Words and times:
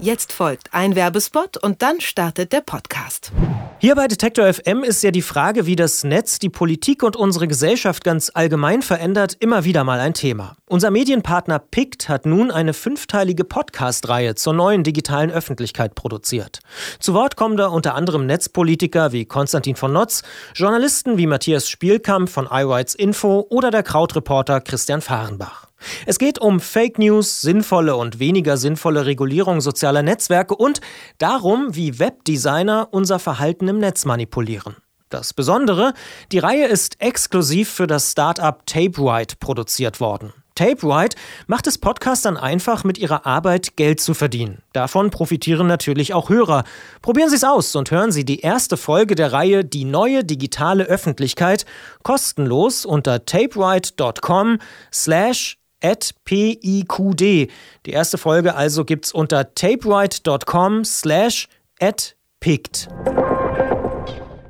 Jetzt 0.00 0.32
folgt 0.32 0.72
ein 0.72 0.94
Werbespot 0.94 1.56
und 1.56 1.82
dann 1.82 2.00
startet 2.00 2.52
der 2.52 2.60
Podcast. 2.60 3.32
Hier 3.80 3.96
bei 3.96 4.06
Detektor 4.06 4.52
FM 4.52 4.84
ist 4.84 5.02
ja 5.02 5.10
die 5.10 5.22
Frage, 5.22 5.66
wie 5.66 5.74
das 5.74 6.04
Netz 6.04 6.38
die 6.38 6.48
Politik 6.48 7.02
und 7.02 7.16
unsere 7.16 7.48
Gesellschaft 7.48 8.04
ganz 8.04 8.30
allgemein 8.32 8.82
verändert, 8.82 9.36
immer 9.40 9.64
wieder 9.64 9.82
mal 9.82 9.98
ein 9.98 10.14
Thema. 10.14 10.56
Unser 10.66 10.92
Medienpartner 10.92 11.58
PICT 11.58 12.08
hat 12.08 12.26
nun 12.26 12.52
eine 12.52 12.74
fünfteilige 12.74 13.42
Podcast-Reihe 13.42 14.36
zur 14.36 14.52
neuen 14.52 14.84
digitalen 14.84 15.32
Öffentlichkeit 15.32 15.96
produziert. 15.96 16.60
Zu 17.00 17.14
Wort 17.14 17.34
kommen 17.34 17.56
da 17.56 17.66
unter 17.66 17.96
anderem 17.96 18.26
Netzpolitiker 18.26 19.10
wie 19.12 19.24
Konstantin 19.24 19.74
von 19.74 19.92
Notz, 19.92 20.22
Journalisten 20.54 21.18
wie 21.18 21.26
Matthias 21.26 21.68
Spielkamp 21.68 22.28
von 22.28 22.46
iRights 22.50 22.94
Info 22.94 23.46
oder 23.50 23.72
der 23.72 23.82
Krautreporter 23.82 24.60
Christian 24.60 25.00
Fahrenbach. 25.00 25.67
Es 26.06 26.18
geht 26.18 26.38
um 26.38 26.60
Fake 26.60 26.98
News, 26.98 27.40
sinnvolle 27.40 27.96
und 27.96 28.18
weniger 28.18 28.56
sinnvolle 28.56 29.06
Regulierung 29.06 29.60
sozialer 29.60 30.02
Netzwerke 30.02 30.54
und 30.54 30.80
darum, 31.18 31.74
wie 31.74 31.98
Webdesigner 31.98 32.88
unser 32.90 33.18
Verhalten 33.18 33.68
im 33.68 33.78
Netz 33.78 34.04
manipulieren. 34.04 34.76
Das 35.10 35.32
Besondere, 35.32 35.94
die 36.32 36.38
Reihe 36.38 36.66
ist 36.66 37.00
exklusiv 37.00 37.70
für 37.70 37.86
das 37.86 38.12
Startup 38.12 38.64
TapeWhite 38.66 39.36
produziert 39.40 40.00
worden. 40.00 40.32
TapeWhite 40.58 41.16
macht 41.46 41.68
es 41.68 41.78
Podcastern 41.78 42.36
einfach, 42.36 42.82
mit 42.82 42.98
ihrer 42.98 43.24
Arbeit 43.24 43.76
Geld 43.76 44.00
zu 44.00 44.12
verdienen. 44.12 44.60
Davon 44.72 45.10
profitieren 45.10 45.68
natürlich 45.68 46.14
auch 46.14 46.30
Hörer. 46.30 46.64
Probieren 47.00 47.30
Sie 47.30 47.36
es 47.36 47.44
aus 47.44 47.76
und 47.76 47.92
hören 47.92 48.10
Sie 48.10 48.24
die 48.24 48.40
erste 48.40 48.76
Folge 48.76 49.14
der 49.14 49.32
Reihe 49.32 49.64
Die 49.64 49.84
neue 49.84 50.24
digitale 50.24 50.82
Öffentlichkeit 50.82 51.64
kostenlos 52.02 52.84
unter 52.84 53.24
tapewhite.com 53.24 54.58
slash 54.92 55.57
at 55.82 56.14
PIQD. 56.24 57.50
Die 57.86 57.90
erste 57.90 58.18
Folge 58.18 58.54
also 58.54 58.84
gibt's 58.84 59.12
unter 59.12 59.54
tapewrite.com 59.54 60.84
slash 60.84 61.48
at 61.80 62.16
picked. 62.40 62.88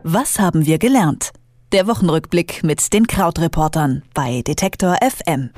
Was 0.03 0.39
haben 0.39 0.67
wir 0.67 0.79
gelernt? 0.79 1.33
Der 1.73 1.87
Wochenrückblick 1.87 2.65
mit 2.65 2.93
den 2.95 3.07
Krautreportern 3.07 4.03
bei 4.15 4.43
Detektor 4.43 4.97
FM. 5.03 5.51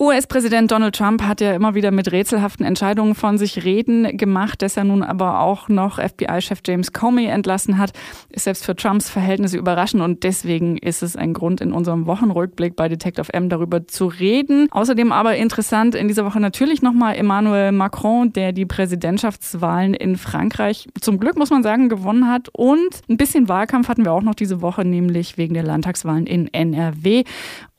US-Präsident 0.00 0.70
Donald 0.70 0.96
Trump 0.96 1.22
hat 1.22 1.42
ja 1.42 1.52
immer 1.52 1.74
wieder 1.74 1.90
mit 1.90 2.10
rätselhaften 2.10 2.64
Entscheidungen 2.64 3.14
von 3.14 3.36
sich 3.36 3.66
reden 3.66 4.16
gemacht, 4.16 4.62
dass 4.62 4.78
er 4.78 4.84
nun 4.84 5.02
aber 5.02 5.40
auch 5.40 5.68
noch 5.68 6.00
FBI-Chef 6.00 6.60
James 6.66 6.94
Comey 6.94 7.26
entlassen 7.26 7.76
hat, 7.76 7.92
ist 8.30 8.44
selbst 8.44 8.64
für 8.64 8.74
Trumps 8.74 9.10
Verhältnisse 9.10 9.58
überraschend 9.58 10.02
und 10.02 10.22
deswegen 10.22 10.78
ist 10.78 11.02
es 11.02 11.16
ein 11.16 11.34
Grund 11.34 11.60
in 11.60 11.74
unserem 11.74 12.06
Wochenrückblick 12.06 12.76
bei 12.76 12.88
Detective 12.88 13.30
M 13.34 13.50
darüber 13.50 13.86
zu 13.86 14.06
reden. 14.06 14.68
Außerdem 14.70 15.12
aber 15.12 15.36
interessant 15.36 15.94
in 15.94 16.08
dieser 16.08 16.24
Woche 16.24 16.40
natürlich 16.40 16.80
nochmal 16.80 17.16
Emmanuel 17.16 17.70
Macron, 17.70 18.32
der 18.32 18.52
die 18.52 18.64
Präsidentschaftswahlen 18.64 19.92
in 19.92 20.16
Frankreich 20.16 20.88
zum 21.02 21.20
Glück 21.20 21.36
muss 21.36 21.50
man 21.50 21.62
sagen 21.62 21.90
gewonnen 21.90 22.26
hat 22.26 22.48
und 22.54 23.02
ein 23.10 23.18
bisschen 23.18 23.50
Wahlkampf 23.50 23.88
hatten 23.88 24.06
wir 24.06 24.12
auch 24.12 24.22
noch 24.22 24.34
diese 24.34 24.62
Woche, 24.62 24.82
nämlich 24.82 25.36
wegen 25.36 25.52
der 25.52 25.62
Landtagswahlen 25.62 26.26
in 26.26 26.48
NRW. 26.54 27.24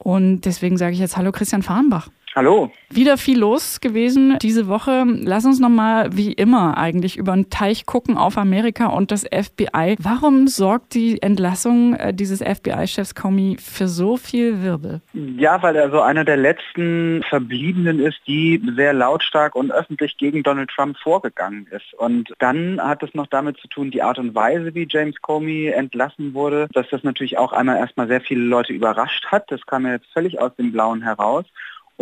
Und 0.03 0.41
deswegen 0.41 0.77
sage 0.77 0.93
ich 0.93 0.99
jetzt 0.99 1.15
Hallo 1.15 1.31
Christian 1.31 1.61
Fahrenbach. 1.61 2.09
Hallo. 2.33 2.71
Wieder 2.89 3.17
viel 3.17 3.39
los 3.39 3.81
gewesen 3.81 4.37
diese 4.41 4.69
Woche. 4.69 5.03
Lass 5.05 5.45
uns 5.45 5.59
nochmal 5.59 6.09
wie 6.13 6.31
immer 6.31 6.77
eigentlich 6.77 7.17
über 7.17 7.33
den 7.33 7.49
Teich 7.49 7.85
gucken 7.85 8.17
auf 8.17 8.37
Amerika 8.37 8.87
und 8.87 9.11
das 9.11 9.25
FBI. 9.25 9.97
Warum 9.99 10.47
sorgt 10.47 10.93
die 10.93 11.21
Entlassung 11.21 11.93
äh, 11.93 12.13
dieses 12.13 12.41
FBI-Chefs 12.41 13.15
Comey 13.15 13.57
für 13.59 13.89
so 13.89 14.15
viel 14.15 14.63
Wirbel? 14.63 15.01
Ja, 15.13 15.61
weil 15.61 15.75
er 15.75 15.91
so 15.91 15.99
einer 15.99 16.23
der 16.23 16.37
letzten 16.37 17.21
Verbliebenen 17.27 17.99
ist, 17.99 18.19
die 18.27 18.61
sehr 18.77 18.93
lautstark 18.93 19.53
und 19.53 19.71
öffentlich 19.71 20.17
gegen 20.17 20.41
Donald 20.41 20.69
Trump 20.69 20.97
vorgegangen 20.99 21.67
ist. 21.71 21.93
Und 21.97 22.33
dann 22.39 22.79
hat 22.81 23.03
es 23.03 23.13
noch 23.13 23.27
damit 23.27 23.57
zu 23.57 23.67
tun, 23.67 23.91
die 23.91 24.03
Art 24.03 24.19
und 24.19 24.33
Weise, 24.35 24.73
wie 24.73 24.87
James 24.89 25.21
Comey 25.21 25.67
entlassen 25.67 26.33
wurde, 26.33 26.69
dass 26.71 26.87
das 26.89 27.03
natürlich 27.03 27.37
auch 27.37 27.51
einmal 27.51 27.77
erstmal 27.77 28.07
sehr 28.07 28.21
viele 28.21 28.43
Leute 28.43 28.71
überrascht 28.71 29.25
hat. 29.25 29.51
Das 29.51 29.65
kam 29.65 29.85
ja 29.85 29.93
jetzt 29.93 30.07
völlig 30.13 30.39
aus 30.39 30.55
dem 30.55 30.71
Blauen 30.71 31.01
heraus. 31.01 31.45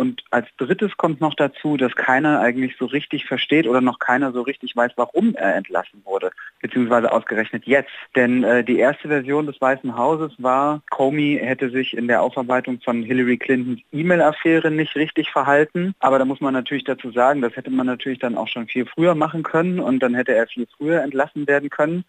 Und 0.00 0.24
als 0.30 0.46
drittes 0.56 0.96
kommt 0.96 1.20
noch 1.20 1.34
dazu, 1.34 1.76
dass 1.76 1.94
keiner 1.94 2.40
eigentlich 2.40 2.74
so 2.78 2.86
richtig 2.86 3.26
versteht 3.26 3.66
oder 3.66 3.82
noch 3.82 3.98
keiner 3.98 4.32
so 4.32 4.40
richtig 4.40 4.74
weiß, 4.74 4.92
warum 4.96 5.34
er 5.34 5.56
entlassen 5.56 6.00
wurde, 6.06 6.30
beziehungsweise 6.62 7.12
ausgerechnet 7.12 7.66
jetzt. 7.66 7.90
Denn 8.16 8.42
äh, 8.42 8.64
die 8.64 8.78
erste 8.78 9.08
Version 9.08 9.44
des 9.44 9.60
Weißen 9.60 9.98
Hauses 9.98 10.32
war, 10.38 10.80
Comey 10.88 11.38
hätte 11.38 11.68
sich 11.68 11.94
in 11.94 12.08
der 12.08 12.22
Aufarbeitung 12.22 12.80
von 12.82 13.02
Hillary 13.02 13.36
Clintons 13.36 13.82
E-Mail-Affäre 13.92 14.70
nicht 14.70 14.96
richtig 14.96 15.30
verhalten. 15.30 15.94
Aber 15.98 16.18
da 16.18 16.24
muss 16.24 16.40
man 16.40 16.54
natürlich 16.54 16.84
dazu 16.84 17.10
sagen, 17.10 17.42
das 17.42 17.54
hätte 17.54 17.68
man 17.68 17.84
natürlich 17.84 18.20
dann 18.20 18.38
auch 18.38 18.48
schon 18.48 18.68
viel 18.68 18.86
früher 18.86 19.14
machen 19.14 19.42
können 19.42 19.80
und 19.80 19.98
dann 19.98 20.14
hätte 20.14 20.32
er 20.34 20.46
viel 20.46 20.66
früher 20.78 21.02
entlassen 21.02 21.46
werden 21.46 21.68
können. 21.68 22.06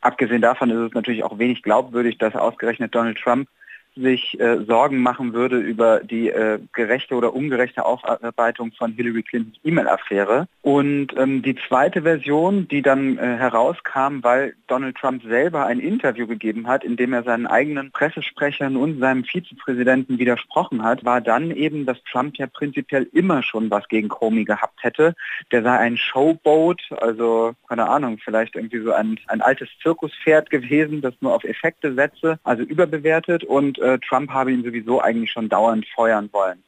Abgesehen 0.00 0.40
davon 0.40 0.70
ist 0.70 0.78
es 0.78 0.94
natürlich 0.94 1.24
auch 1.24 1.38
wenig 1.38 1.62
glaubwürdig, 1.62 2.16
dass 2.16 2.34
ausgerechnet 2.34 2.94
Donald 2.94 3.18
Trump 3.18 3.48
sich 3.96 4.38
äh, 4.40 4.64
Sorgen 4.64 4.98
machen 4.98 5.32
würde 5.32 5.58
über 5.58 6.00
die 6.00 6.28
äh, 6.28 6.58
gerechte 6.72 7.14
oder 7.14 7.34
ungerechte 7.34 7.84
Aufarbeitung 7.84 8.72
von 8.72 8.92
Hillary 8.92 9.22
Clintons 9.22 9.56
E-Mail-Affäre. 9.62 10.48
Und 10.62 11.08
ähm, 11.16 11.42
die 11.42 11.56
zweite 11.68 12.02
Version, 12.02 12.66
die 12.68 12.82
dann 12.82 13.18
äh, 13.18 13.36
herauskam, 13.36 14.22
weil 14.22 14.54
Donald 14.66 14.96
Trump 14.96 15.22
selber 15.22 15.66
ein 15.66 15.80
Interview 15.80 16.26
gegeben 16.26 16.66
hat, 16.66 16.84
in 16.84 16.96
dem 16.96 17.12
er 17.12 17.22
seinen 17.22 17.46
eigenen 17.46 17.90
Pressesprechern 17.92 18.76
und 18.76 18.98
seinem 18.98 19.24
Vizepräsidenten 19.24 20.18
widersprochen 20.18 20.82
hat, 20.82 21.04
war 21.04 21.20
dann 21.20 21.50
eben, 21.50 21.86
dass 21.86 22.02
Trump 22.10 22.36
ja 22.38 22.46
prinzipiell 22.46 23.08
immer 23.12 23.42
schon 23.42 23.70
was 23.70 23.86
gegen 23.88 24.08
Comey 24.08 24.44
gehabt 24.44 24.82
hätte. 24.82 25.14
Der 25.52 25.62
sei 25.62 25.78
ein 25.78 25.96
Showboat, 25.96 26.80
also 27.00 27.52
keine 27.68 27.88
Ahnung, 27.88 28.18
vielleicht 28.22 28.56
irgendwie 28.56 28.80
so 28.80 28.92
ein, 28.92 29.20
ein 29.28 29.40
altes 29.40 29.68
Zirkuspferd 29.82 30.50
gewesen, 30.50 31.00
das 31.00 31.14
nur 31.20 31.34
auf 31.34 31.44
Effekte 31.44 31.94
setze, 31.94 32.38
also 32.44 32.62
überbewertet 32.62 33.44
und 33.44 33.78
äh, 33.84 33.98
Trump 33.98 34.30
habe 34.30 34.52
ihn 34.52 34.64
sowieso 34.64 35.00
eigentlich 35.00 35.30
schon 35.30 35.48
dauernd 35.48 35.86
feuern 35.94 36.28
wollen. 36.32 36.62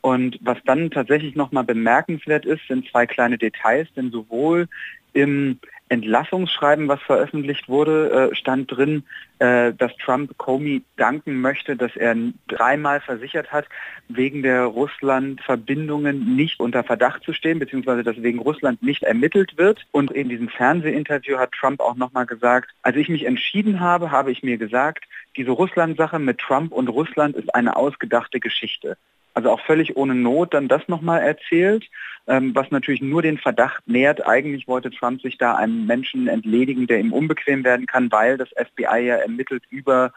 Und 0.00 0.38
was 0.40 0.58
dann 0.64 0.90
tatsächlich 0.90 1.34
nochmal 1.36 1.64
bemerkenswert 1.64 2.44
ist, 2.44 2.60
sind 2.68 2.88
zwei 2.90 3.06
kleine 3.06 3.38
Details, 3.38 3.88
denn 3.96 4.10
sowohl 4.10 4.68
im 5.12 5.58
Entlassungsschreiben, 5.88 6.88
was 6.88 7.00
veröffentlicht 7.02 7.68
wurde, 7.68 8.30
äh, 8.32 8.34
stand 8.34 8.70
drin, 8.70 9.04
äh, 9.38 9.72
dass 9.72 9.96
Trump 9.98 10.36
Comey 10.36 10.82
danken 10.96 11.40
möchte, 11.40 11.76
dass 11.76 11.94
er 11.94 12.16
dreimal 12.48 13.00
versichert 13.00 13.52
hat, 13.52 13.66
wegen 14.08 14.42
der 14.42 14.64
Russland-Verbindungen 14.64 16.34
nicht 16.34 16.58
unter 16.58 16.82
Verdacht 16.82 17.22
zu 17.22 17.32
stehen, 17.32 17.58
beziehungsweise 17.58 18.02
dass 18.02 18.22
wegen 18.22 18.40
Russland 18.40 18.82
nicht 18.82 19.04
ermittelt 19.04 19.58
wird. 19.58 19.86
Und 19.92 20.10
in 20.10 20.28
diesem 20.28 20.48
Fernsehinterview 20.48 21.38
hat 21.38 21.52
Trump 21.52 21.80
auch 21.80 21.94
nochmal 21.96 22.26
gesagt, 22.26 22.70
als 22.82 22.96
ich 22.96 23.08
mich 23.08 23.24
entschieden 23.24 23.80
habe, 23.80 24.10
habe 24.10 24.32
ich 24.32 24.42
mir 24.42 24.58
gesagt, 24.58 25.04
diese 25.36 25.50
Russland-Sache 25.52 26.18
mit 26.18 26.38
Trump 26.38 26.72
und 26.72 26.88
Russland 26.88 27.36
ist 27.36 27.54
eine 27.54 27.76
ausgedachte 27.76 28.40
Geschichte. 28.40 28.96
Also 29.36 29.50
auch 29.50 29.60
völlig 29.60 29.98
ohne 29.98 30.14
Not 30.14 30.54
dann 30.54 30.66
das 30.66 30.88
nochmal 30.88 31.20
erzählt, 31.20 31.84
ähm, 32.26 32.54
was 32.54 32.70
natürlich 32.70 33.02
nur 33.02 33.20
den 33.20 33.36
Verdacht 33.36 33.86
nährt, 33.86 34.26
eigentlich 34.26 34.66
wollte 34.66 34.90
Trump 34.90 35.20
sich 35.20 35.36
da 35.36 35.56
einem 35.56 35.84
Menschen 35.84 36.26
entledigen, 36.26 36.86
der 36.86 37.00
ihm 37.00 37.12
unbequem 37.12 37.62
werden 37.62 37.84
kann, 37.84 38.10
weil 38.10 38.38
das 38.38 38.48
FBI 38.56 39.00
ja 39.04 39.16
ermittelt 39.16 39.62
über 39.68 40.10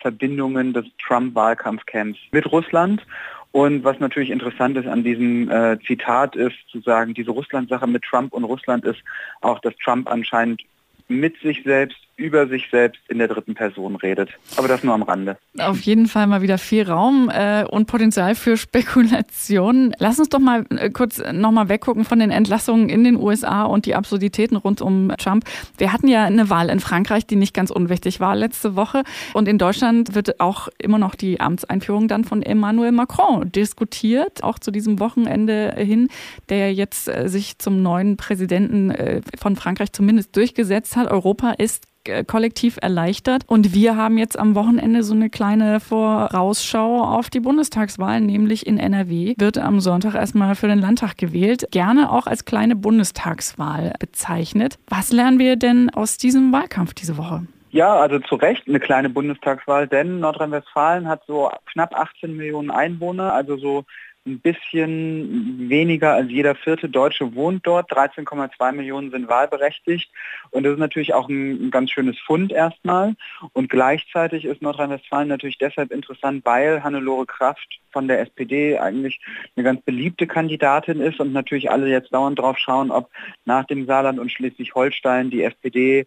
Verbindungen 0.00 0.72
des 0.72 0.86
Trump-Wahlkampfcamps 1.06 2.18
mit 2.32 2.50
Russland. 2.50 3.06
Und 3.52 3.84
was 3.84 4.00
natürlich 4.00 4.30
interessant 4.30 4.76
ist 4.76 4.88
an 4.88 5.04
diesem 5.04 5.48
äh, 5.48 5.78
Zitat 5.86 6.34
ist, 6.34 6.56
zu 6.72 6.80
sagen, 6.80 7.14
diese 7.14 7.30
Russland-Sache 7.30 7.86
mit 7.86 8.02
Trump 8.02 8.32
und 8.32 8.42
Russland 8.42 8.84
ist 8.84 9.04
auch, 9.40 9.60
dass 9.60 9.76
Trump 9.84 10.10
anscheinend 10.10 10.62
mit 11.06 11.38
sich 11.38 11.62
selbst 11.62 11.98
über 12.16 12.46
sich 12.46 12.68
selbst 12.70 13.00
in 13.08 13.18
der 13.18 13.28
dritten 13.28 13.54
Person 13.54 13.96
redet. 13.96 14.30
Aber 14.56 14.68
das 14.68 14.84
nur 14.84 14.94
am 14.94 15.02
Rande. 15.02 15.36
Auf 15.58 15.80
jeden 15.80 16.06
Fall 16.06 16.26
mal 16.26 16.42
wieder 16.42 16.58
viel 16.58 16.88
Raum 16.88 17.30
äh, 17.32 17.64
und 17.64 17.86
Potenzial 17.86 18.34
für 18.34 18.56
Spekulationen. 18.56 19.94
Lass 19.98 20.18
uns 20.18 20.28
doch 20.28 20.38
mal 20.38 20.64
äh, 20.70 20.90
kurz 20.90 21.22
nochmal 21.32 21.68
weggucken 21.68 22.04
von 22.04 22.20
den 22.20 22.30
Entlassungen 22.30 22.88
in 22.88 23.02
den 23.02 23.16
USA 23.16 23.64
und 23.64 23.86
die 23.86 23.94
Absurditäten 23.94 24.56
rund 24.56 24.80
um 24.80 25.12
Trump. 25.18 25.44
Wir 25.76 25.92
hatten 25.92 26.06
ja 26.06 26.24
eine 26.24 26.50
Wahl 26.50 26.70
in 26.70 26.80
Frankreich, 26.80 27.26
die 27.26 27.36
nicht 27.36 27.54
ganz 27.54 27.70
unwichtig 27.70 28.20
war 28.20 28.36
letzte 28.36 28.76
Woche. 28.76 29.02
Und 29.32 29.48
in 29.48 29.58
Deutschland 29.58 30.14
wird 30.14 30.40
auch 30.40 30.68
immer 30.78 30.98
noch 30.98 31.16
die 31.16 31.40
Amtseinführung 31.40 32.06
dann 32.06 32.24
von 32.24 32.42
Emmanuel 32.42 32.92
Macron 32.92 33.50
diskutiert, 33.50 34.44
auch 34.44 34.58
zu 34.58 34.70
diesem 34.70 35.00
Wochenende 35.00 35.74
hin, 35.76 36.08
der 36.48 36.72
jetzt 36.72 37.08
äh, 37.08 37.28
sich 37.28 37.58
zum 37.58 37.82
neuen 37.82 38.16
Präsidenten 38.16 38.90
äh, 38.92 39.20
von 39.38 39.56
Frankreich 39.56 39.92
zumindest 39.92 40.36
durchgesetzt 40.36 40.96
hat. 40.96 41.10
Europa 41.10 41.52
ist 41.52 41.86
kollektiv 42.26 42.78
erleichtert. 42.80 43.44
Und 43.46 43.74
wir 43.74 43.96
haben 43.96 44.18
jetzt 44.18 44.38
am 44.38 44.54
Wochenende 44.54 45.02
so 45.02 45.14
eine 45.14 45.30
kleine 45.30 45.80
Vorausschau 45.80 47.02
auf 47.02 47.30
die 47.30 47.40
Bundestagswahl, 47.40 48.20
nämlich 48.20 48.66
in 48.66 48.78
NRW 48.78 49.34
wird 49.38 49.58
am 49.58 49.80
Sonntag 49.80 50.14
erstmal 50.14 50.54
für 50.54 50.68
den 50.68 50.78
Landtag 50.78 51.16
gewählt, 51.16 51.66
gerne 51.70 52.10
auch 52.10 52.26
als 52.26 52.44
kleine 52.44 52.76
Bundestagswahl 52.76 53.92
bezeichnet. 53.98 54.78
Was 54.88 55.12
lernen 55.12 55.38
wir 55.38 55.56
denn 55.56 55.90
aus 55.90 56.18
diesem 56.18 56.52
Wahlkampf 56.52 56.94
diese 56.94 57.16
Woche? 57.16 57.46
Ja, 57.70 57.96
also 57.96 58.20
zu 58.20 58.36
Recht 58.36 58.68
eine 58.68 58.78
kleine 58.78 59.10
Bundestagswahl, 59.10 59.88
denn 59.88 60.20
Nordrhein-Westfalen 60.20 61.08
hat 61.08 61.22
so 61.26 61.50
knapp 61.72 61.92
18 61.92 62.36
Millionen 62.36 62.70
Einwohner, 62.70 63.32
also 63.32 63.56
so 63.56 63.84
ein 64.26 64.40
bisschen 64.40 65.68
weniger 65.68 66.14
als 66.14 66.30
jeder 66.30 66.54
vierte 66.54 66.88
Deutsche 66.88 67.34
wohnt 67.34 67.66
dort. 67.66 67.90
13,2 67.92 68.72
Millionen 68.72 69.10
sind 69.10 69.28
wahlberechtigt. 69.28 70.10
Und 70.50 70.62
das 70.62 70.74
ist 70.74 70.78
natürlich 70.78 71.12
auch 71.12 71.28
ein, 71.28 71.66
ein 71.66 71.70
ganz 71.70 71.90
schönes 71.90 72.18
Fund 72.18 72.50
erstmal. 72.50 73.14
Und 73.52 73.68
gleichzeitig 73.68 74.46
ist 74.46 74.62
Nordrhein-Westfalen 74.62 75.28
natürlich 75.28 75.58
deshalb 75.58 75.92
interessant, 75.92 76.44
weil 76.44 76.82
Hannelore 76.82 77.26
Kraft 77.26 77.80
von 77.90 78.08
der 78.08 78.20
SPD 78.20 78.78
eigentlich 78.78 79.20
eine 79.56 79.64
ganz 79.64 79.82
beliebte 79.82 80.26
Kandidatin 80.26 81.00
ist 81.00 81.20
und 81.20 81.32
natürlich 81.32 81.70
alle 81.70 81.88
jetzt 81.88 82.12
dauernd 82.14 82.38
drauf 82.38 82.58
schauen, 82.58 82.90
ob 82.90 83.10
nach 83.44 83.64
dem 83.64 83.86
Saarland 83.86 84.18
und 84.18 84.32
Schleswig-Holstein 84.32 85.30
die 85.30 85.42
SPD 85.42 86.06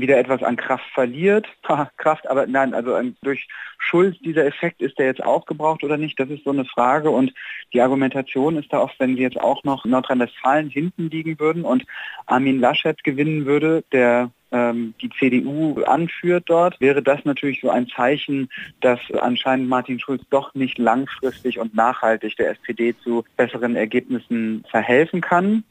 wieder 0.00 0.18
etwas 0.18 0.42
an 0.42 0.56
Kraft 0.56 0.84
verliert. 0.94 1.46
Kraft, 1.96 2.28
aber 2.28 2.46
nein, 2.46 2.74
also 2.74 2.96
ähm, 2.96 3.16
durch 3.22 3.48
Schulz, 3.78 4.18
dieser 4.20 4.46
Effekt, 4.46 4.80
ist 4.80 4.98
der 4.98 5.06
jetzt 5.06 5.22
aufgebraucht 5.22 5.84
oder 5.84 5.96
nicht? 5.96 6.18
Das 6.18 6.28
ist 6.30 6.44
so 6.44 6.50
eine 6.50 6.64
Frage 6.64 7.10
und 7.10 7.32
die 7.72 7.80
Argumentation 7.80 8.56
ist 8.56 8.72
da 8.72 8.80
oft, 8.80 8.98
wenn 8.98 9.16
wir 9.16 9.22
jetzt 9.22 9.40
auch 9.40 9.64
noch 9.64 9.84
Nordrhein-Westfalen 9.84 10.68
hinten 10.70 11.10
liegen 11.10 11.38
würden 11.38 11.64
und 11.64 11.84
Armin 12.26 12.60
Laschet 12.60 13.02
gewinnen 13.04 13.46
würde, 13.46 13.84
der 13.92 14.30
ähm, 14.50 14.94
die 15.00 15.10
CDU 15.10 15.82
anführt 15.82 16.44
dort, 16.46 16.80
wäre 16.80 17.02
das 17.02 17.24
natürlich 17.24 17.60
so 17.60 17.70
ein 17.70 17.88
Zeichen, 17.88 18.48
dass 18.80 19.00
anscheinend 19.20 19.68
Martin 19.68 20.00
Schulz 20.00 20.22
doch 20.30 20.54
nicht 20.54 20.78
langfristig 20.78 21.58
und 21.58 21.74
nachhaltig 21.74 22.36
der 22.36 22.50
SPD 22.50 22.94
zu 23.02 23.24
besseren 23.36 23.76
Ergebnissen 23.76 24.64
verhelfen 24.70 25.20
kann. 25.20 25.64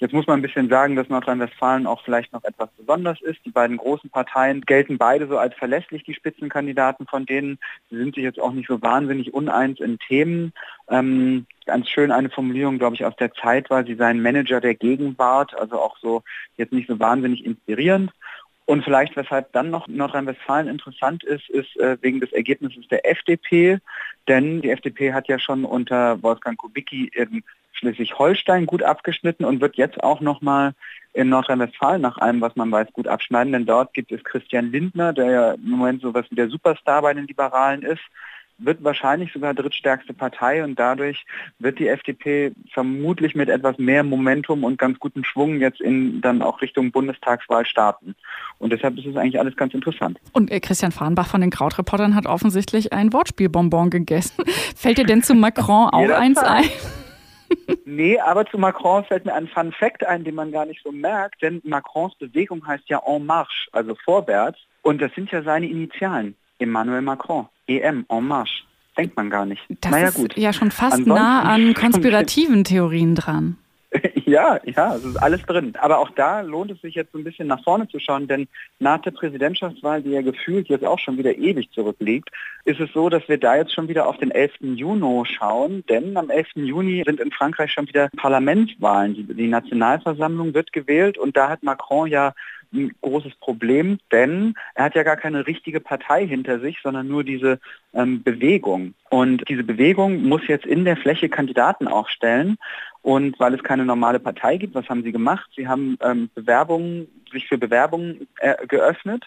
Jetzt 0.00 0.12
muss 0.12 0.28
man 0.28 0.38
ein 0.38 0.42
bisschen 0.42 0.68
sagen, 0.68 0.94
dass 0.94 1.08
Nordrhein-Westfalen 1.08 1.86
auch 1.86 2.02
vielleicht 2.04 2.32
noch 2.32 2.44
etwas 2.44 2.68
besonders 2.76 3.20
ist. 3.20 3.44
Die 3.44 3.50
beiden 3.50 3.76
großen 3.76 4.10
Parteien 4.10 4.60
gelten 4.60 4.96
beide 4.96 5.26
so 5.26 5.38
als 5.38 5.56
verlässlich, 5.56 6.04
die 6.04 6.14
Spitzenkandidaten 6.14 7.06
von 7.06 7.26
denen. 7.26 7.58
Sie 7.90 7.96
sind 7.96 8.14
sich 8.14 8.22
jetzt 8.22 8.38
auch 8.38 8.52
nicht 8.52 8.68
so 8.68 8.80
wahnsinnig 8.80 9.34
uneins 9.34 9.80
in 9.80 9.98
Themen. 9.98 10.52
Ähm, 10.88 11.46
ganz 11.66 11.88
schön 11.88 12.12
eine 12.12 12.30
Formulierung, 12.30 12.78
glaube 12.78 12.94
ich, 12.94 13.04
aus 13.04 13.16
der 13.16 13.32
Zeit 13.34 13.70
war, 13.70 13.84
sie 13.84 13.96
seien 13.96 14.22
Manager 14.22 14.60
der 14.60 14.74
Gegenwart, 14.74 15.58
also 15.58 15.80
auch 15.80 15.98
so 15.98 16.22
jetzt 16.56 16.72
nicht 16.72 16.88
so 16.88 17.00
wahnsinnig 17.00 17.44
inspirierend. 17.44 18.12
Und 18.66 18.84
vielleicht, 18.84 19.16
weshalb 19.16 19.50
dann 19.52 19.70
noch 19.70 19.88
Nordrhein-Westfalen 19.88 20.68
interessant 20.68 21.24
ist, 21.24 21.48
ist 21.48 21.74
äh, 21.78 21.96
wegen 22.02 22.20
des 22.20 22.32
Ergebnisses 22.32 22.86
der 22.88 23.10
FDP. 23.10 23.78
Denn 24.28 24.60
die 24.60 24.70
FDP 24.70 25.12
hat 25.12 25.26
ja 25.26 25.38
schon 25.38 25.64
unter 25.64 26.22
Wolfgang 26.22 26.56
Kubicki 26.56 27.10
in 27.14 27.42
Schleswig-Holstein 27.78 28.66
gut 28.66 28.82
abgeschnitten 28.82 29.44
und 29.44 29.60
wird 29.60 29.76
jetzt 29.76 30.02
auch 30.02 30.20
nochmal 30.20 30.72
in 31.14 31.28
Nordrhein-Westfalen 31.28 32.02
nach 32.02 32.18
allem, 32.18 32.40
was 32.40 32.54
man 32.56 32.70
weiß, 32.70 32.92
gut 32.92 33.08
abschneiden. 33.08 33.52
Denn 33.52 33.66
dort 33.66 33.94
gibt 33.94 34.12
es 34.12 34.22
Christian 34.24 34.70
Lindner, 34.70 35.12
der 35.12 35.30
ja 35.30 35.52
im 35.52 35.70
Moment 35.70 36.02
so 36.02 36.14
was 36.14 36.30
wie 36.30 36.36
der 36.36 36.48
Superstar 36.48 37.02
bei 37.02 37.14
den 37.14 37.26
Liberalen 37.26 37.82
ist 37.82 38.02
wird 38.58 38.82
wahrscheinlich 38.82 39.32
sogar 39.32 39.54
drittstärkste 39.54 40.12
Partei 40.12 40.64
und 40.64 40.78
dadurch 40.78 41.24
wird 41.58 41.78
die 41.78 41.88
FDP 41.88 42.52
vermutlich 42.72 43.34
mit 43.34 43.48
etwas 43.48 43.78
mehr 43.78 44.02
Momentum 44.02 44.64
und 44.64 44.78
ganz 44.78 44.98
gutem 44.98 45.24
Schwung 45.24 45.60
jetzt 45.60 45.80
in 45.80 46.20
dann 46.20 46.42
auch 46.42 46.60
Richtung 46.60 46.90
Bundestagswahl 46.90 47.64
starten. 47.64 48.14
Und 48.58 48.72
deshalb 48.72 48.98
ist 48.98 49.06
es 49.06 49.16
eigentlich 49.16 49.38
alles 49.38 49.56
ganz 49.56 49.74
interessant. 49.74 50.18
Und 50.32 50.50
äh, 50.50 50.60
Christian 50.60 50.92
Fahrenbach 50.92 51.28
von 51.28 51.40
den 51.40 51.50
Krautreportern 51.50 52.14
hat 52.14 52.26
offensichtlich 52.26 52.92
ein 52.92 53.12
Wortspielbonbon 53.12 53.90
gegessen. 53.90 54.44
Fällt 54.76 54.98
dir 54.98 55.06
denn 55.06 55.22
zu 55.22 55.34
Macron 55.34 55.88
auch 55.90 56.10
eins 56.10 56.38
ein? 56.38 56.64
Nee, 57.84 58.18
aber 58.18 58.46
zu 58.46 58.58
Macron 58.58 59.04
fällt 59.04 59.24
mir 59.24 59.34
ein 59.34 59.48
Fun 59.48 59.72
Fact 59.72 60.06
ein, 60.06 60.24
den 60.24 60.34
man 60.34 60.52
gar 60.52 60.66
nicht 60.66 60.82
so 60.82 60.92
merkt, 60.92 61.42
denn 61.42 61.60
Macrons 61.64 62.14
Bewegung 62.16 62.66
heißt 62.66 62.88
ja 62.88 63.00
En 63.06 63.26
Marche, 63.26 63.68
also 63.72 63.94
vorwärts. 64.04 64.58
Und 64.82 65.00
das 65.00 65.12
sind 65.14 65.30
ja 65.30 65.42
seine 65.42 65.68
Initialen. 65.68 66.34
Emmanuel 66.58 67.02
Macron. 67.02 67.48
EM, 67.66 68.06
En 68.08 68.26
Marche. 68.26 68.64
Denkt 68.96 69.16
man 69.16 69.30
gar 69.30 69.46
nicht. 69.46 69.62
Das 69.80 69.92
naja, 69.92 70.08
ist 70.08 70.36
ja 70.36 70.52
schon 70.52 70.70
fast 70.70 70.94
Ansonsten 70.94 71.22
nah 71.22 71.42
an 71.42 71.74
konspirativen 71.80 72.64
Theorien 72.64 73.14
dran. 73.14 73.56
Ja, 74.26 74.60
ja, 74.64 74.94
es 74.94 75.04
ist 75.04 75.16
alles 75.16 75.42
drin. 75.42 75.72
Aber 75.80 75.98
auch 75.98 76.10
da 76.10 76.42
lohnt 76.42 76.70
es 76.70 76.80
sich 76.82 76.94
jetzt 76.94 77.14
ein 77.14 77.24
bisschen 77.24 77.48
nach 77.48 77.62
vorne 77.64 77.88
zu 77.88 77.98
schauen, 77.98 78.28
denn 78.28 78.46
nach 78.78 79.00
der 79.00 79.10
Präsidentschaftswahl, 79.10 80.02
die 80.02 80.10
ja 80.10 80.20
gefühlt 80.20 80.68
jetzt 80.68 80.84
auch 80.84 80.98
schon 80.98 81.16
wieder 81.16 81.36
ewig 81.36 81.70
zurückliegt, 81.70 82.28
ist 82.66 82.80
es 82.80 82.92
so, 82.92 83.08
dass 83.08 83.26
wir 83.28 83.38
da 83.38 83.56
jetzt 83.56 83.72
schon 83.72 83.88
wieder 83.88 84.06
auf 84.06 84.18
den 84.18 84.30
11. 84.30 84.52
Juni 84.60 85.24
schauen, 85.26 85.84
denn 85.88 86.16
am 86.16 86.28
11. 86.28 86.48
Juni 86.56 87.02
sind 87.06 87.20
in 87.20 87.32
Frankreich 87.32 87.72
schon 87.72 87.88
wieder 87.88 88.10
Parlamentswahlen. 88.16 89.14
Die, 89.14 89.34
die 89.34 89.48
Nationalversammlung 89.48 90.52
wird 90.52 90.72
gewählt 90.72 91.16
und 91.16 91.36
da 91.36 91.48
hat 91.48 91.62
Macron 91.62 92.08
ja 92.08 92.34
ein 92.72 92.92
großes 93.00 93.34
Problem, 93.36 93.98
denn 94.12 94.54
er 94.74 94.84
hat 94.84 94.94
ja 94.94 95.02
gar 95.02 95.16
keine 95.16 95.46
richtige 95.46 95.80
Partei 95.80 96.26
hinter 96.26 96.60
sich, 96.60 96.78
sondern 96.82 97.08
nur 97.08 97.24
diese 97.24 97.60
ähm, 97.94 98.22
Bewegung. 98.22 98.94
Und 99.10 99.48
diese 99.48 99.64
Bewegung 99.64 100.22
muss 100.24 100.46
jetzt 100.48 100.66
in 100.66 100.84
der 100.84 100.96
Fläche 100.96 101.28
Kandidaten 101.28 101.88
auch 101.88 102.08
stellen. 102.08 102.58
Und 103.02 103.38
weil 103.38 103.54
es 103.54 103.62
keine 103.62 103.84
normale 103.84 104.20
Partei 104.20 104.56
gibt, 104.56 104.74
was 104.74 104.88
haben 104.88 105.02
sie 105.02 105.12
gemacht? 105.12 105.48
Sie 105.56 105.68
haben 105.68 105.96
ähm, 106.02 106.30
Bewerbungen, 106.34 107.08
sich 107.32 107.46
für 107.46 107.58
Bewerbungen 107.58 108.26
äh, 108.38 108.66
geöffnet. 108.66 109.24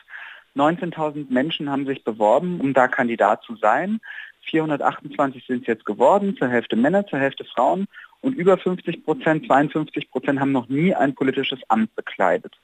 19.000 0.56 1.27
Menschen 1.29 1.69
haben 1.69 1.85
sich 1.85 2.03
beworben, 2.03 2.59
um 2.59 2.73
da 2.73 2.88
Kandidat 2.88 3.44
zu 3.44 3.56
sein. 3.56 4.01
428 4.50 5.45
sind 5.45 5.62
es 5.62 5.68
jetzt 5.68 5.85
geworden, 5.85 6.35
zur 6.38 6.50
Hälfte 6.50 6.75
Männer, 6.75 7.06
zur 7.07 7.19
Hälfte 7.19 7.45
Frauen. 7.45 7.88
Und 8.21 8.33
über 8.35 8.57
50 8.57 9.03
Prozent, 9.03 9.47
52 9.47 10.12
Prozent 10.12 10.39
haben 10.39 10.51
noch 10.51 10.69
nie 10.69 10.94
ein 10.94 11.15
politisches 11.15 11.59
Amt 11.69 11.95
bekleidet. 11.95 12.56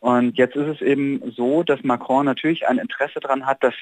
Und 0.00 0.36
jetzt 0.36 0.56
ist 0.56 0.66
es 0.66 0.82
eben 0.82 1.32
so, 1.36 1.62
dass 1.62 1.82
Macron 1.84 2.26
natürlich 2.26 2.66
ein 2.66 2.78
Interesse 2.78 3.20
daran 3.20 3.46
hat, 3.46 3.62
dass 3.62 3.74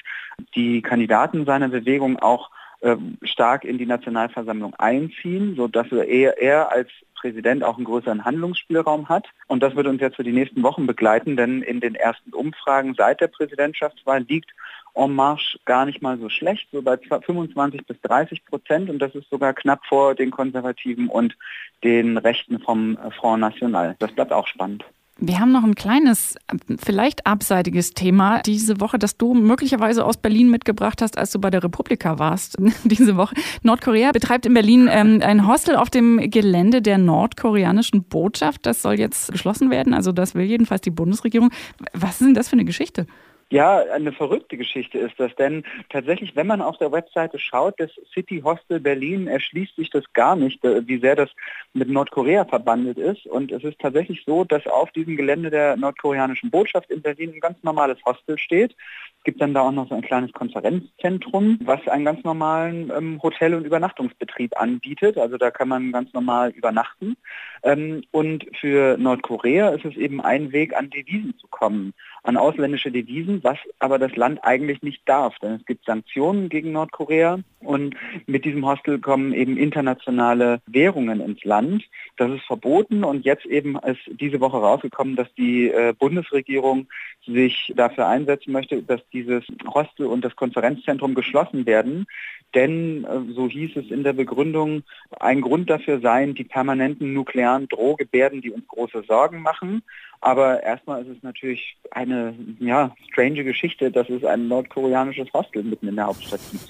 die 0.55 0.81
Kandidaten 0.81 1.45
seiner 1.45 1.69
Bewegung 1.69 2.19
auch 2.19 2.49
äh, 2.83 2.97
stark 3.23 3.63
in 3.63 3.77
die 3.77 3.85
Nationalversammlung 3.85 4.75
einziehen, 4.75 5.55
sodass 5.55 5.89
er, 5.91 6.37
er 6.37 6.71
als 6.71 6.89
Präsident 7.15 7.63
auch 7.63 7.77
einen 7.77 7.85
größeren 7.85 8.25
Handlungsspielraum 8.25 9.07
hat. 9.07 9.25
Und 9.47 9.63
das 9.63 9.75
wird 9.75 9.87
uns 9.87 10.01
jetzt 10.01 10.17
für 10.17 10.25
die 10.25 10.33
nächsten 10.33 10.61
Wochen 10.63 10.85
begleiten, 10.85 11.37
denn 11.37 11.61
in 11.61 11.79
den 11.79 11.95
ersten 11.95 12.33
Umfragen 12.33 12.93
seit 12.95 13.21
der 13.21 13.27
Präsidentschaftswahl 13.27 14.23
liegt 14.23 14.51
En 14.95 15.15
Marche 15.15 15.57
gar 15.65 15.85
nicht 15.85 16.01
mal 16.01 16.19
so 16.19 16.27
schlecht, 16.27 16.67
so 16.71 16.81
bei 16.81 16.97
25 16.97 17.85
bis 17.87 17.99
30 18.01 18.45
Prozent 18.45 18.89
und 18.89 18.99
das 18.99 19.15
ist 19.15 19.29
sogar 19.29 19.53
knapp 19.53 19.85
vor 19.87 20.13
den 20.13 20.29
Konservativen 20.29 21.07
und 21.07 21.35
den 21.83 22.17
Rechten 22.17 22.59
vom 22.59 22.97
Front 23.17 23.39
National. 23.39 23.95
Das 23.99 24.11
bleibt 24.11 24.33
auch 24.33 24.45
spannend. 24.45 24.83
Wir 25.19 25.39
haben 25.39 25.51
noch 25.51 25.63
ein 25.63 25.75
kleines, 25.75 26.35
vielleicht 26.83 27.27
abseitiges 27.27 27.91
Thema 27.91 28.41
diese 28.41 28.81
Woche, 28.81 28.97
das 28.97 29.15
du 29.15 29.35
möglicherweise 29.35 30.05
aus 30.05 30.17
Berlin 30.17 30.49
mitgebracht 30.49 31.01
hast, 31.03 31.19
als 31.19 31.31
du 31.31 31.39
bei 31.39 31.51
der 31.51 31.63
Republika 31.63 32.17
warst 32.17 32.57
diese 32.83 33.15
Woche. 33.15 33.35
Nordkorea 33.61 34.11
betreibt 34.11 34.47
in 34.47 34.55
Berlin 34.55 34.89
ähm, 34.91 35.19
ein 35.21 35.47
Hostel 35.47 35.75
auf 35.75 35.91
dem 35.91 36.31
Gelände 36.31 36.81
der 36.81 36.97
nordkoreanischen 36.97 38.03
Botschaft. 38.03 38.65
Das 38.65 38.81
soll 38.81 38.99
jetzt 38.99 39.31
geschlossen 39.31 39.69
werden. 39.69 39.93
Also 39.93 40.11
das 40.11 40.33
will 40.33 40.45
jedenfalls 40.45 40.81
die 40.81 40.91
Bundesregierung. 40.91 41.51
Was 41.93 42.19
ist 42.19 42.27
denn 42.27 42.33
das 42.33 42.49
für 42.49 42.53
eine 42.53 42.65
Geschichte? 42.65 43.05
Ja, 43.49 43.83
eine 43.93 44.11
verrückte 44.11 44.57
Geschichte 44.57 44.97
ist 44.97 45.19
das, 45.19 45.35
denn 45.35 45.63
tatsächlich, 45.89 46.35
wenn 46.35 46.47
man 46.47 46.61
auf 46.61 46.77
der 46.77 46.91
Webseite 46.91 47.37
schaut, 47.37 47.79
das 47.79 47.91
City 48.13 48.41
Hostel 48.43 48.79
Berlin 48.79 49.27
erschließt 49.27 49.75
sich 49.75 49.89
das 49.89 50.03
gar 50.13 50.35
nicht, 50.35 50.63
äh, 50.65 50.87
wie 50.87 50.97
sehr 50.97 51.15
das 51.15 51.29
mit 51.73 51.89
Nordkorea 51.89 52.45
verbandelt 52.45 52.97
ist. 52.97 53.25
Und 53.27 53.51
es 53.51 53.63
ist 53.63 53.79
tatsächlich 53.79 54.23
so, 54.25 54.43
dass 54.43 54.65
auf 54.67 54.91
diesem 54.91 55.15
Gelände 55.17 55.49
der 55.49 55.77
nordkoreanischen 55.77 56.49
Botschaft 56.49 56.89
in 56.89 57.01
Berlin 57.01 57.33
ein 57.35 57.39
ganz 57.39 57.61
normales 57.63 57.97
Hostel 58.05 58.37
steht. 58.37 58.75
Es 59.19 59.23
gibt 59.23 59.41
dann 59.41 59.53
da 59.53 59.61
auch 59.61 59.71
noch 59.71 59.87
so 59.87 59.95
ein 59.95 60.01
kleines 60.01 60.33
Konferenzzentrum, 60.33 61.57
was 61.63 61.87
einen 61.87 62.03
ganz 62.03 62.23
normalen 62.25 62.91
ähm, 62.93 63.23
Hotel- 63.23 63.53
und 63.53 63.65
Übernachtungsbetrieb 63.65 64.59
anbietet. 64.59 65.17
Also 65.17 65.37
da 65.37 65.49
kann 65.49 65.69
man 65.69 65.93
ganz 65.93 66.11
normal 66.11 66.49
übernachten. 66.49 67.15
Ähm, 67.63 68.03
und 68.11 68.45
für 68.59 68.97
Nordkorea 68.97 69.69
ist 69.69 69.85
es 69.85 69.95
eben 69.95 70.19
ein 70.19 70.51
Weg, 70.51 70.75
an 70.75 70.89
Devisen 70.89 71.37
zu 71.37 71.47
kommen, 71.47 71.93
an 72.23 72.35
ausländische 72.35 72.91
Devisen, 72.91 73.32
was 73.41 73.57
aber 73.79 73.99
das 73.99 74.15
Land 74.15 74.39
eigentlich 74.43 74.81
nicht 74.81 75.07
darf. 75.07 75.37
Denn 75.39 75.53
es 75.53 75.65
gibt 75.65 75.85
Sanktionen 75.85 76.49
gegen 76.49 76.73
Nordkorea 76.73 77.39
und 77.65 77.95
mit 78.25 78.45
diesem 78.45 78.65
Hostel 78.65 78.99
kommen 78.99 79.33
eben 79.33 79.57
internationale 79.57 80.61
Währungen 80.67 81.21
ins 81.21 81.43
Land. 81.43 81.83
Das 82.17 82.31
ist 82.31 82.45
verboten 82.45 83.03
und 83.03 83.25
jetzt 83.25 83.45
eben 83.45 83.77
ist 83.79 84.01
diese 84.19 84.39
Woche 84.39 84.57
rausgekommen, 84.57 85.15
dass 85.15 85.33
die 85.35 85.69
äh, 85.69 85.93
Bundesregierung 85.97 86.87
sich 87.25 87.73
dafür 87.75 88.07
einsetzen 88.07 88.51
möchte, 88.51 88.81
dass 88.83 89.01
dieses 89.11 89.43
Hostel 89.73 90.05
und 90.05 90.23
das 90.23 90.35
Konferenzzentrum 90.35 91.15
geschlossen 91.15 91.65
werden. 91.65 92.05
Denn, 92.53 93.05
äh, 93.05 93.33
so 93.33 93.47
hieß 93.47 93.75
es 93.77 93.89
in 93.89 94.03
der 94.03 94.13
Begründung, 94.13 94.83
ein 95.19 95.41
Grund 95.41 95.69
dafür 95.69 95.99
seien 95.99 96.35
die 96.35 96.43
permanenten 96.43 97.13
nuklearen 97.13 97.67
Drohgebärden, 97.67 98.41
die 98.41 98.51
uns 98.51 98.67
große 98.67 99.03
Sorgen 99.07 99.41
machen. 99.41 99.83
Aber 100.21 100.63
erstmal 100.63 101.01
ist 101.01 101.17
es 101.17 101.23
natürlich 101.23 101.75
eine 101.91 102.33
ja, 102.59 102.95
strange 103.11 103.43
Geschichte, 103.43 103.91
dass 103.91 104.09
es 104.09 104.23
ein 104.23 104.47
nordkoreanisches 104.47 105.27
Hostel 105.33 105.63
mitten 105.63 105.89
in 105.89 105.97
der 105.97 106.05
Hauptstadt 106.05 106.39
gibt. 106.51 106.69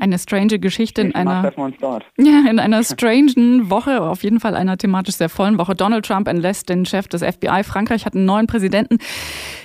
Eine 0.00 0.18
strange 0.18 0.58
Geschichte 0.58 1.02
in 1.02 1.14
einer, 1.14 1.52
ja, 2.18 2.50
in 2.50 2.58
einer 2.58 2.82
strangen 2.82 3.68
Woche, 3.68 4.00
auf 4.00 4.22
jeden 4.22 4.40
Fall 4.40 4.54
einer 4.54 4.78
thematisch 4.78 5.16
sehr 5.16 5.28
vollen 5.28 5.58
Woche. 5.58 5.74
Donald 5.74 6.06
Trump 6.06 6.26
entlässt 6.26 6.70
den 6.70 6.86
Chef 6.86 7.06
des 7.06 7.22
FBI. 7.22 7.64
Frankreich 7.64 8.06
hat 8.06 8.14
einen 8.14 8.24
neuen 8.24 8.46
Präsidenten. 8.46 8.96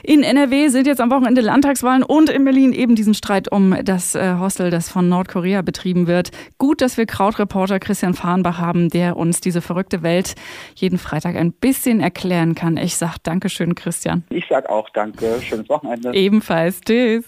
In 0.03 0.23
NRW 0.23 0.67
sind 0.67 0.87
jetzt 0.87 0.99
am 0.99 1.09
Wochenende 1.09 1.39
Landtagswahlen 1.39 2.03
und 2.03 2.29
in 2.29 2.43
Berlin 2.43 2.73
eben 2.73 2.95
diesen 2.95 3.13
Streit 3.13 3.49
um 3.49 3.77
das 3.85 4.13
äh, 4.13 4.35
Hostel, 4.37 4.71
das 4.71 4.89
von 4.89 5.07
Nordkorea 5.07 5.61
betrieben 5.61 6.05
wird. 6.05 6.31
Gut, 6.57 6.81
dass 6.81 6.97
wir 6.97 7.05
Krautreporter 7.05 7.79
Christian 7.79 8.13
Fahrenbach 8.13 8.59
haben, 8.59 8.89
der 8.89 9.15
uns 9.15 9.39
diese 9.39 9.61
verrückte 9.61 10.03
Welt 10.03 10.35
jeden 10.75 10.97
Freitag 10.97 11.37
ein 11.37 11.53
bisschen 11.53 12.01
erklären 12.01 12.55
kann. 12.55 12.75
Ich 12.75 12.97
sag 12.97 13.19
Dankeschön, 13.23 13.73
Christian. 13.73 14.25
Ich 14.29 14.45
sag 14.49 14.69
auch 14.69 14.89
danke. 14.89 15.39
Schönes 15.41 15.69
Wochenende. 15.69 16.13
Ebenfalls. 16.13 16.81
Tschüss. 16.81 17.23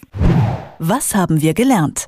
Was 0.80 1.16
haben 1.16 1.42
wir 1.42 1.54
gelernt? 1.54 2.08